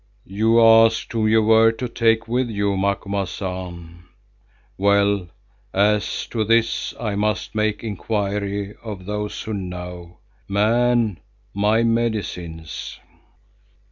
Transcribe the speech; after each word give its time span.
"You 0.25 0.59
asked 0.59 1.11
whom 1.11 1.27
you 1.27 1.43
were 1.43 1.71
to 1.73 1.87
take 1.87 2.27
with 2.27 2.49
you, 2.49 2.75
Macumazahn. 2.75 4.05
Well, 4.75 5.27
as 5.75 6.25
to 6.31 6.43
this 6.43 6.95
I 6.99 7.13
must 7.13 7.53
make 7.53 7.83
inquiry 7.83 8.73
of 8.83 9.05
those 9.05 9.43
who 9.43 9.53
know. 9.53 10.17
Man, 10.47 11.19
my 11.53 11.83
medicines!" 11.83 12.99